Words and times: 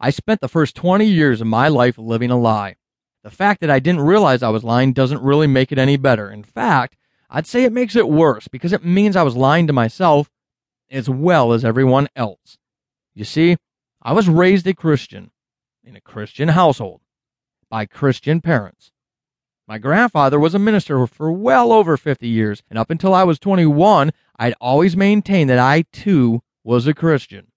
I 0.00 0.10
spent 0.10 0.40
the 0.40 0.48
first 0.48 0.76
20 0.76 1.04
years 1.04 1.40
of 1.40 1.46
my 1.48 1.68
life 1.68 1.98
living 1.98 2.30
a 2.30 2.38
lie. 2.38 2.76
The 3.24 3.30
fact 3.30 3.60
that 3.60 3.70
I 3.70 3.80
didn't 3.80 4.02
realize 4.02 4.42
I 4.42 4.50
was 4.50 4.62
lying 4.62 4.92
doesn't 4.92 5.22
really 5.22 5.48
make 5.48 5.72
it 5.72 5.78
any 5.78 5.96
better. 5.96 6.30
In 6.30 6.44
fact, 6.44 6.96
I'd 7.28 7.46
say 7.46 7.64
it 7.64 7.72
makes 7.72 7.96
it 7.96 8.08
worse 8.08 8.48
because 8.48 8.72
it 8.72 8.84
means 8.84 9.16
I 9.16 9.24
was 9.24 9.36
lying 9.36 9.66
to 9.66 9.72
myself 9.72 10.30
as 10.90 11.10
well 11.10 11.52
as 11.52 11.64
everyone 11.64 12.08
else. 12.14 12.58
You 13.14 13.24
see, 13.24 13.56
I 14.00 14.12
was 14.12 14.28
raised 14.28 14.66
a 14.66 14.74
Christian 14.74 15.32
in 15.82 15.96
a 15.96 16.00
Christian 16.00 16.50
household 16.50 17.00
by 17.68 17.84
Christian 17.84 18.40
parents. 18.40 18.92
My 19.66 19.78
grandfather 19.78 20.38
was 20.38 20.54
a 20.54 20.58
minister 20.58 21.06
for 21.06 21.30
well 21.30 21.72
over 21.72 21.96
50 21.96 22.26
years, 22.26 22.62
and 22.70 22.78
up 22.78 22.88
until 22.88 23.12
I 23.12 23.24
was 23.24 23.38
21, 23.38 24.12
I'd 24.38 24.54
always 24.60 24.96
maintained 24.96 25.50
that 25.50 25.58
I 25.58 25.82
too 25.92 26.40
was 26.64 26.86
a 26.86 26.94
Christian. 26.94 27.47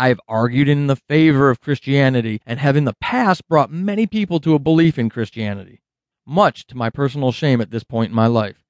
I 0.00 0.08
have 0.08 0.20
argued 0.26 0.68
in 0.68 0.86
the 0.86 0.96
favor 0.96 1.50
of 1.50 1.60
Christianity 1.60 2.40
and 2.46 2.58
have 2.58 2.76
in 2.76 2.84
the 2.84 2.96
past 3.00 3.46
brought 3.48 3.70
many 3.70 4.06
people 4.06 4.40
to 4.40 4.54
a 4.54 4.58
belief 4.58 4.98
in 4.98 5.10
Christianity, 5.10 5.82
much 6.26 6.66
to 6.68 6.76
my 6.76 6.88
personal 6.88 7.32
shame 7.32 7.60
at 7.60 7.70
this 7.70 7.84
point 7.84 8.10
in 8.10 8.16
my 8.16 8.26
life. 8.26 8.64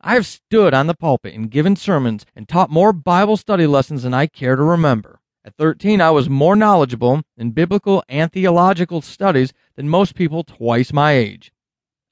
I 0.00 0.14
have 0.14 0.26
stood 0.26 0.72
on 0.72 0.86
the 0.86 0.94
pulpit 0.94 1.34
and 1.34 1.50
given 1.50 1.74
sermons 1.74 2.24
and 2.36 2.48
taught 2.48 2.70
more 2.70 2.92
Bible 2.92 3.36
study 3.36 3.66
lessons 3.66 4.04
than 4.04 4.14
I 4.14 4.26
care 4.26 4.56
to 4.56 4.62
remember. 4.62 5.20
At 5.44 5.56
13, 5.56 6.00
I 6.00 6.10
was 6.10 6.28
more 6.28 6.54
knowledgeable 6.54 7.22
in 7.36 7.50
biblical 7.50 8.04
and 8.08 8.30
theological 8.30 9.00
studies 9.00 9.52
than 9.74 9.88
most 9.88 10.14
people 10.14 10.44
twice 10.44 10.92
my 10.92 11.12
age 11.12 11.52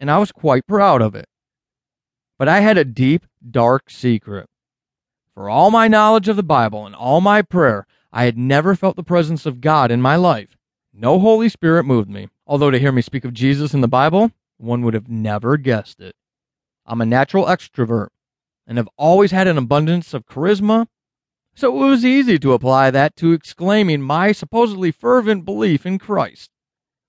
and 0.01 0.11
I 0.11 0.19
was 0.19 0.33
quite 0.33 0.67
proud 0.67 1.03
of 1.03 1.15
it. 1.15 1.29
But 2.39 2.49
I 2.49 2.61
had 2.61 2.79
a 2.79 2.85
deep, 2.85 3.27
dark 3.49 3.91
secret. 3.91 4.49
For 5.35 5.51
all 5.51 5.71
my 5.71 5.87
knowledge 5.87 6.27
of 6.27 6.37
the 6.37 6.43
Bible 6.43 6.87
and 6.87 6.95
all 6.95 7.21
my 7.21 7.43
prayer, 7.43 7.87
I 8.13 8.25
had 8.25 8.37
never 8.37 8.75
felt 8.75 8.97
the 8.97 9.03
presence 9.03 9.47
of 9.47 9.61
God 9.61 9.91
in 9.91 10.03
my 10.03 10.17
life. 10.17 10.57
No 10.93 11.21
Holy 11.21 11.49
Spirit 11.49 11.85
moved 11.85 12.11
me, 12.11 12.29
although 12.47 12.71
to 12.71 12.79
hear 12.79 12.91
me 12.91 13.03
speak 13.03 13.25
of 13.25 13.33
Jesus 13.33 13.73
in 13.73 13.81
the 13.81 13.89
Bible, 13.89 14.33
one 14.59 14.83
would 14.83 14.95
have 14.95 15.09
never 15.09 15.57
guessed 15.57 16.01
it. 16.01 16.17
I'm 16.85 17.01
a 17.01 17.07
natural 17.07 17.47
extrovert 17.47 18.09
and 18.67 18.79
have 18.79 18.89
always 18.97 19.31
had 19.31 19.47
an 19.47 19.57
abundance 19.59 20.13
of 20.13 20.27
charisma, 20.27 20.87
so 21.55 21.69
it 21.69 21.89
was 21.89 22.05
easy 22.05 22.39
to 22.39 22.53
apply 22.53 22.91
that 22.91 23.17
to 23.17 23.33
exclaiming 23.33 24.03
my 24.03 24.33
supposedly 24.33 24.91
fervent 24.91 25.45
belief 25.45 25.87
in 25.87 25.99
Christ. 25.99 26.51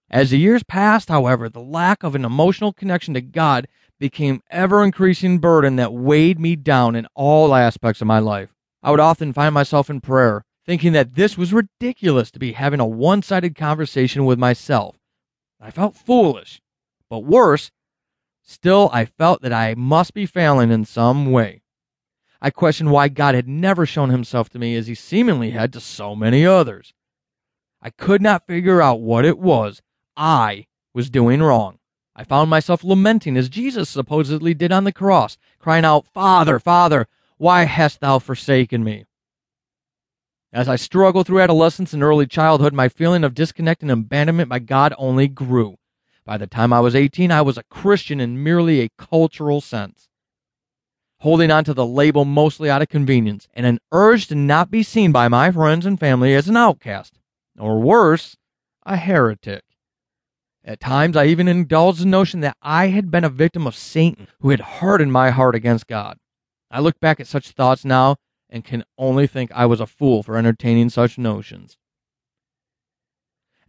As 0.09 0.29
the 0.29 0.37
years 0.37 0.61
passed, 0.63 1.09
however, 1.09 1.49
the 1.49 1.61
lack 1.61 2.03
of 2.03 2.15
an 2.15 2.25
emotional 2.25 2.73
connection 2.73 3.13
to 3.13 3.21
God 3.21 3.67
became 3.99 4.41
ever 4.51 4.83
increasing 4.83 5.39
burden 5.39 5.77
that 5.77 5.93
weighed 5.93 6.39
me 6.39 6.55
down 6.55 6.95
in 6.95 7.07
all 7.15 7.55
aspects 7.55 8.01
of 8.01 8.07
my 8.07 8.19
life. 8.19 8.49
I 8.83 8.91
would 8.91 8.99
often 8.99 9.31
find 9.31 9.53
myself 9.53 9.89
in 9.89 10.01
prayer, 10.01 10.43
thinking 10.71 10.93
that 10.93 11.15
this 11.15 11.37
was 11.37 11.51
ridiculous 11.51 12.31
to 12.31 12.39
be 12.39 12.53
having 12.53 12.79
a 12.79 12.85
one 12.85 13.21
sided 13.21 13.57
conversation 13.57 14.23
with 14.23 14.39
myself. 14.39 14.95
I 15.59 15.69
felt 15.69 15.97
foolish, 15.97 16.61
but 17.09 17.25
worse, 17.25 17.71
still, 18.41 18.89
I 18.93 19.03
felt 19.03 19.41
that 19.41 19.51
I 19.51 19.75
must 19.75 20.13
be 20.13 20.25
failing 20.25 20.71
in 20.71 20.85
some 20.85 21.29
way. 21.29 21.61
I 22.41 22.51
questioned 22.51 22.89
why 22.89 23.09
God 23.09 23.35
had 23.35 23.49
never 23.49 23.85
shown 23.85 24.11
himself 24.11 24.47
to 24.51 24.59
me 24.59 24.77
as 24.77 24.87
he 24.87 24.95
seemingly 24.95 25.49
had 25.49 25.73
to 25.73 25.81
so 25.81 26.15
many 26.15 26.45
others. 26.45 26.93
I 27.81 27.89
could 27.89 28.21
not 28.21 28.47
figure 28.47 28.81
out 28.81 29.01
what 29.01 29.25
it 29.25 29.39
was 29.39 29.81
I 30.15 30.67
was 30.93 31.09
doing 31.09 31.41
wrong. 31.41 31.79
I 32.15 32.23
found 32.23 32.49
myself 32.49 32.81
lamenting 32.81 33.35
as 33.35 33.49
Jesus 33.49 33.89
supposedly 33.89 34.53
did 34.53 34.71
on 34.71 34.85
the 34.85 34.93
cross, 34.93 35.37
crying 35.59 35.83
out, 35.83 36.07
Father, 36.13 36.59
Father, 36.59 37.09
why 37.35 37.65
hast 37.65 37.99
thou 37.99 38.19
forsaken 38.19 38.85
me? 38.85 39.03
As 40.53 40.67
I 40.67 40.75
struggled 40.75 41.27
through 41.27 41.39
adolescence 41.39 41.93
and 41.93 42.03
early 42.03 42.27
childhood, 42.27 42.73
my 42.73 42.89
feeling 42.89 43.23
of 43.23 43.33
disconnect 43.33 43.81
and 43.83 43.91
abandonment 43.91 44.49
by 44.49 44.59
God 44.59 44.93
only 44.97 45.29
grew. 45.29 45.77
By 46.25 46.37
the 46.37 46.45
time 46.45 46.73
I 46.73 46.81
was 46.81 46.93
18, 46.93 47.31
I 47.31 47.41
was 47.41 47.57
a 47.57 47.63
Christian 47.63 48.19
in 48.19 48.43
merely 48.43 48.81
a 48.81 48.89
cultural 48.97 49.61
sense, 49.61 50.09
holding 51.21 51.51
on 51.51 51.63
to 51.63 51.73
the 51.73 51.85
label 51.85 52.25
mostly 52.25 52.69
out 52.69 52.81
of 52.81 52.89
convenience 52.89 53.47
and 53.53 53.65
an 53.65 53.79
urge 53.93 54.27
to 54.27 54.35
not 54.35 54.69
be 54.69 54.83
seen 54.83 55.13
by 55.13 55.29
my 55.29 55.51
friends 55.51 55.85
and 55.85 55.97
family 55.97 56.35
as 56.35 56.49
an 56.49 56.57
outcast, 56.57 57.17
or 57.57 57.79
worse, 57.79 58.35
a 58.85 58.97
heretic. 58.97 59.63
At 60.65 60.81
times, 60.81 61.15
I 61.15 61.25
even 61.25 61.47
indulged 61.47 62.01
the 62.01 62.05
notion 62.05 62.41
that 62.41 62.57
I 62.61 62.87
had 62.87 63.09
been 63.09 63.23
a 63.23 63.29
victim 63.29 63.65
of 63.65 63.75
Satan 63.75 64.27
who 64.41 64.49
had 64.49 64.59
hardened 64.59 65.13
my 65.13 65.29
heart 65.29 65.55
against 65.55 65.87
God. 65.87 66.17
I 66.69 66.81
look 66.81 66.99
back 66.99 67.21
at 67.21 67.27
such 67.27 67.51
thoughts 67.51 67.85
now 67.85 68.17
and 68.51 68.65
can 68.65 68.83
only 68.97 69.25
think 69.25 69.51
I 69.53 69.65
was 69.65 69.79
a 69.79 69.87
fool 69.87 70.21
for 70.21 70.37
entertaining 70.37 70.89
such 70.89 71.17
notions. 71.17 71.77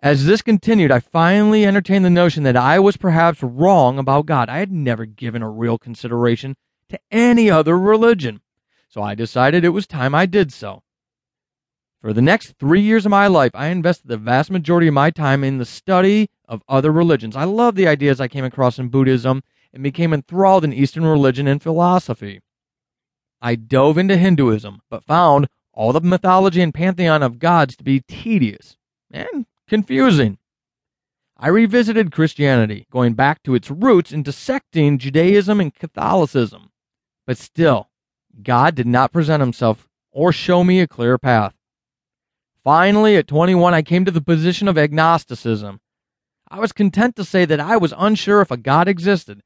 As 0.02 0.26
this 0.26 0.42
continued, 0.42 0.90
I 0.90 0.98
finally 0.98 1.64
entertained 1.64 2.04
the 2.04 2.10
notion 2.10 2.42
that 2.42 2.56
I 2.56 2.80
was 2.80 2.96
perhaps 2.96 3.40
wrong 3.40 4.00
about 4.00 4.26
God. 4.26 4.48
I 4.48 4.58
had 4.58 4.72
never 4.72 5.04
given 5.06 5.42
a 5.42 5.48
real 5.48 5.78
consideration 5.78 6.56
to 6.88 6.98
any 7.12 7.48
other 7.48 7.78
religion, 7.78 8.40
so 8.88 9.00
I 9.00 9.14
decided 9.14 9.64
it 9.64 9.68
was 9.68 9.86
time 9.86 10.12
I 10.12 10.26
did 10.26 10.52
so. 10.52 10.82
For 12.00 12.12
the 12.12 12.20
next 12.20 12.58
three 12.58 12.80
years 12.80 13.06
of 13.06 13.10
my 13.10 13.28
life, 13.28 13.52
I 13.54 13.68
invested 13.68 14.08
the 14.08 14.16
vast 14.16 14.50
majority 14.50 14.88
of 14.88 14.94
my 14.94 15.10
time 15.10 15.44
in 15.44 15.58
the 15.58 15.64
study 15.64 16.30
of 16.48 16.64
other 16.68 16.90
religions. 16.90 17.36
I 17.36 17.44
loved 17.44 17.76
the 17.76 17.86
ideas 17.86 18.20
I 18.20 18.26
came 18.26 18.44
across 18.44 18.80
in 18.80 18.88
Buddhism 18.88 19.44
and 19.72 19.84
became 19.84 20.12
enthralled 20.12 20.64
in 20.64 20.72
Eastern 20.72 21.04
religion 21.04 21.46
and 21.46 21.62
philosophy. 21.62 22.40
I 23.44 23.56
dove 23.56 23.98
into 23.98 24.16
Hinduism, 24.16 24.82
but 24.88 25.02
found 25.02 25.48
all 25.74 25.92
the 25.92 26.00
mythology 26.00 26.62
and 26.62 26.72
pantheon 26.72 27.24
of 27.24 27.40
gods 27.40 27.76
to 27.76 27.82
be 27.82 28.00
tedious 28.00 28.76
and 29.10 29.46
confusing. 29.68 30.38
I 31.36 31.48
revisited 31.48 32.12
Christianity, 32.12 32.86
going 32.92 33.14
back 33.14 33.42
to 33.42 33.56
its 33.56 33.68
roots 33.68 34.12
and 34.12 34.24
dissecting 34.24 34.98
Judaism 34.98 35.60
and 35.60 35.74
Catholicism. 35.74 36.70
But 37.26 37.36
still, 37.36 37.90
God 38.44 38.76
did 38.76 38.86
not 38.86 39.12
present 39.12 39.40
himself 39.40 39.88
or 40.12 40.32
show 40.32 40.62
me 40.62 40.78
a 40.78 40.86
clear 40.86 41.18
path. 41.18 41.54
Finally, 42.62 43.16
at 43.16 43.26
21, 43.26 43.74
I 43.74 43.82
came 43.82 44.04
to 44.04 44.12
the 44.12 44.20
position 44.20 44.68
of 44.68 44.78
agnosticism. 44.78 45.80
I 46.48 46.60
was 46.60 46.70
content 46.70 47.16
to 47.16 47.24
say 47.24 47.44
that 47.44 47.58
I 47.58 47.76
was 47.76 47.92
unsure 47.96 48.40
if 48.40 48.52
a 48.52 48.56
God 48.56 48.86
existed, 48.86 49.42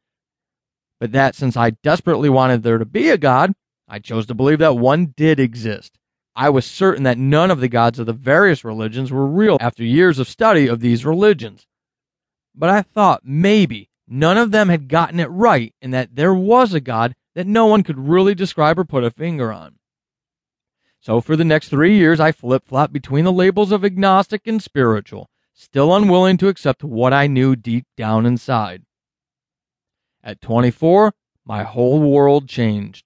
but 1.01 1.13
that 1.13 1.35
since 1.35 1.57
I 1.57 1.71
desperately 1.71 2.29
wanted 2.29 2.63
there 2.63 2.77
to 2.77 2.85
be 2.85 3.09
a 3.09 3.17
God, 3.17 3.55
I 3.89 3.99
chose 3.99 4.27
to 4.27 4.35
believe 4.35 4.59
that 4.59 4.77
one 4.77 5.15
did 5.17 5.39
exist. 5.39 5.99
I 6.35 6.51
was 6.51 6.67
certain 6.67 7.05
that 7.05 7.19
none 7.19 7.51
of 7.51 7.61
the 7.61 7.69
gods 7.69 7.99
of 7.99 8.07
the 8.07 8.13
various 8.13 8.65
religions 8.65 9.11
were 9.11 9.27
real 9.27 9.57
after 9.61 9.83
years 9.83 10.19
of 10.19 10.29
study 10.29 10.67
of 10.67 10.81
these 10.81 11.07
religions. 11.07 11.67
But 12.55 12.69
I 12.69 12.83
thought 12.83 13.23
maybe 13.25 13.89
none 14.07 14.37
of 14.37 14.51
them 14.51 14.69
had 14.69 14.89
gotten 14.89 15.19
it 15.19 15.31
right 15.31 15.75
and 15.81 15.95
that 15.95 16.15
there 16.15 16.35
was 16.35 16.75
a 16.75 16.81
God 16.81 17.15
that 17.35 17.47
no 17.47 17.67
one 17.67 17.83
could 17.83 17.99
really 17.99 18.35
describe 18.35 18.79
or 18.79 18.85
put 18.85 19.05
a 19.05 19.11
finger 19.11 19.53
on. 19.53 19.77
So 21.01 21.21
for 21.21 21.37
the 21.37 21.45
next 21.45 21.69
three 21.69 21.97
years, 21.97 22.19
I 22.19 22.33
flip 22.33 22.67
flopped 22.67 22.93
between 22.93 23.25
the 23.25 23.33
labels 23.33 23.73
of 23.73 23.85
agnostic 23.85 24.47
and 24.47 24.61
spiritual, 24.63 25.31
still 25.55 25.95
unwilling 25.95 26.37
to 26.39 26.49
accept 26.49 26.83
what 26.83 27.13
I 27.13 27.29
knew 27.29 27.55
deep 27.55 27.87
down 27.97 28.27
inside. 28.27 28.83
At 30.23 30.41
24, 30.41 31.15
my 31.45 31.63
whole 31.63 32.01
world 32.01 32.49
changed. 32.49 33.06